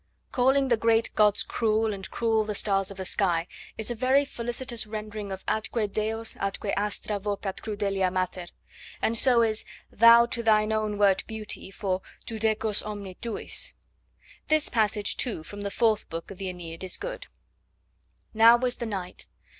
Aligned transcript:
'Calling 0.31 0.69
the 0.69 0.77
great 0.77 1.13
gods 1.13 1.43
cruel, 1.43 1.93
and 1.93 2.09
cruel 2.09 2.43
the 2.43 2.55
stars 2.55 2.89
of 2.89 2.97
the 2.97 3.05
sky' 3.05 3.45
is 3.77 3.91
a 3.91 3.93
very 3.93 4.25
felicitous 4.25 4.87
rendering 4.87 5.31
of 5.31 5.43
'Atque 5.47 5.91
deos 5.91 6.33
atque 6.37 6.73
astra 6.75 7.19
vocat 7.19 7.61
crudelia 7.61 8.09
mater,' 8.11 8.47
and 8.99 9.15
so 9.15 9.43
is 9.43 9.63
'Thou 9.91 10.25
to 10.25 10.41
thine 10.41 10.71
own 10.73 10.97
wert 10.97 11.23
beauty' 11.27 11.69
for 11.69 12.01
'Tu 12.25 12.39
decus 12.39 12.81
omne 12.81 13.13
tuis.' 13.21 13.73
This 14.47 14.69
passage, 14.69 15.17
too, 15.17 15.43
from 15.43 15.61
the 15.61 15.69
fourth 15.69 16.09
book 16.09 16.31
of 16.31 16.39
the 16.39 16.49
AEneid 16.51 16.83
is 16.83 16.97
good: 16.97 17.27
Now 18.33 18.57
was 18.57 18.77
the 18.77 18.87
night. 18.87 19.27